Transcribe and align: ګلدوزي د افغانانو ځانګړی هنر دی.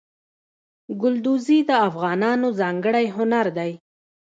ګلدوزي 1.01 1.59
د 1.69 1.71
افغانانو 1.87 2.47
ځانګړی 2.59 3.05
هنر 3.15 3.47
دی. 3.57 3.71